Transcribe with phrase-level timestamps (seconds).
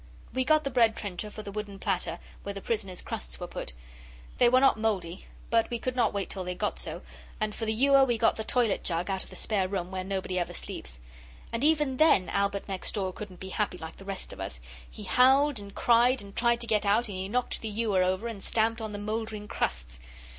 [0.33, 3.71] We got the bread trencher for the wooden platter where the prisoner's crusts were put
[4.39, 7.03] they were not mouldy, but we could not wait till they got so,
[7.39, 10.03] and for the ewer we got the toilet jug out of the spare room where
[10.03, 10.99] nobody ever sleeps.
[11.53, 14.59] And even then Albert next door couldn't be happy like the rest of us.
[14.89, 18.27] He howled and cried and tried to get out, and he knocked the ewer over
[18.27, 19.99] and stamped on the mouldering crusts.